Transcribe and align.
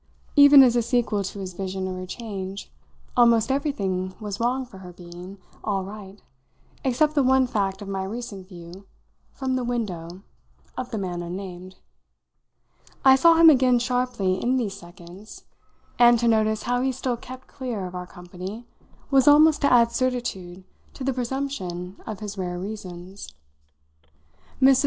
Even 0.35 0.63
as 0.63 0.75
a 0.75 0.81
sequel 0.81 1.23
to 1.23 1.37
his 1.37 1.53
vision 1.53 1.87
of 1.87 1.93
her 1.95 2.07
change, 2.07 2.71
almost 3.15 3.51
everything 3.51 4.15
was 4.19 4.39
wrong 4.39 4.65
for 4.65 4.79
her 4.79 4.91
being 4.91 5.37
all 5.63 5.83
right 5.83 6.23
except 6.83 7.13
the 7.13 7.21
one 7.21 7.45
fact 7.45 7.83
of 7.83 7.87
my 7.87 8.03
recent 8.03 8.47
view, 8.47 8.87
from 9.31 9.55
the 9.55 9.63
window, 9.63 10.23
of 10.75 10.89
the 10.89 10.97
man 10.97 11.21
unnamed. 11.21 11.75
I 13.05 13.15
saw 13.15 13.35
him 13.35 13.47
again 13.47 13.77
sharply 13.77 14.41
in 14.41 14.57
these 14.57 14.73
seconds, 14.75 15.43
and 15.99 16.17
to 16.17 16.27
notice 16.27 16.63
how 16.63 16.81
he 16.81 16.91
still 16.91 17.15
kept 17.15 17.45
clear 17.45 17.85
of 17.85 17.93
our 17.93 18.07
company 18.07 18.65
was 19.11 19.27
almost 19.27 19.61
to 19.61 19.71
add 19.71 19.91
certitude 19.91 20.63
to 20.95 21.03
the 21.03 21.13
presumption 21.13 21.97
of 22.07 22.21
his 22.21 22.39
rare 22.39 22.57
reasons. 22.57 23.31
Mrs. 24.59 24.79